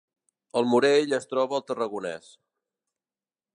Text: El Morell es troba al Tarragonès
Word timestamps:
El 0.61 0.65
Morell 0.69 1.13
es 1.17 1.29
troba 1.33 1.59
al 1.59 1.65
Tarragonès 1.69 2.33